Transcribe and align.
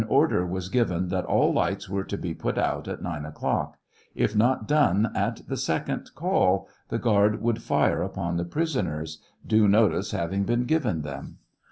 order 0.07 0.43
was 0.43 0.67
given 0.69 1.09
that 1.09 1.25
all 1.25 1.53
lights 1.53 1.87
were 1.87 2.03
to 2.03 2.17
be 2.17 2.33
put 2.33 2.57
out. 2.57 2.87
at 2.87 3.03
9 3.03 3.23
o'clock; 3.23 3.77
if 4.15 4.35
not 4.35 4.67
done 4.67 5.11
at 5.13 5.43
the 5.47 5.55
second 5.55 6.09
call, 6.15 6.67
the 6.89 6.97
guard 6.97 7.39
would 7.39 7.57
■fire 7.57 8.03
upon 8.03 8.35
the 8.35 8.43
prisoners, 8.45 9.21
due 9.45 9.67
notice 9.67 10.09
having 10.09 10.43
been 10.43 10.65
given 10.65 11.03
them. 11.03 11.37